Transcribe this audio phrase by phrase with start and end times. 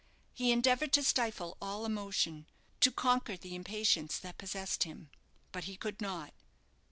[0.33, 2.47] He endeavoured to stifle all emotion
[2.79, 5.11] to conquer the impatience that possessed him;
[5.51, 6.33] but he could not.